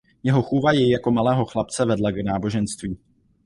Jeho 0.23 0.41
chůva 0.43 0.71
jej 0.71 0.89
jako 0.89 1.11
malého 1.11 1.45
chlapce 1.45 1.85
vedla 1.85 2.11
k 2.11 2.25
náboženství. 2.25 2.97